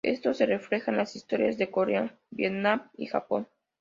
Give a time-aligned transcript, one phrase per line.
[0.03, 3.47] Esto se refleja en las historias de Corea, Vietnam y Japón.